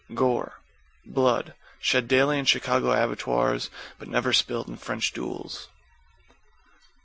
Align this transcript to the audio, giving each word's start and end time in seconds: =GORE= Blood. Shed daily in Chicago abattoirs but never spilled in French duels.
=GORE= 0.15 0.53
Blood. 1.05 1.53
Shed 1.79 2.07
daily 2.07 2.39
in 2.39 2.45
Chicago 2.45 2.89
abattoirs 2.89 3.69
but 3.99 4.07
never 4.07 4.33
spilled 4.33 4.67
in 4.67 4.77
French 4.77 5.13
duels. 5.13 5.67